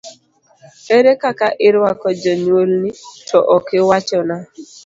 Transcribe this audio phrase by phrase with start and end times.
[0.95, 2.89] Ere kaka irwako jonyuolni,
[3.27, 4.35] to okiwachona?